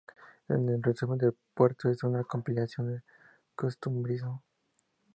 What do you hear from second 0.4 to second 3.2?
En resumen el puerto es una compilación de